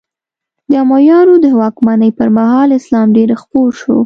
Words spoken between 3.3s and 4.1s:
خپور شو.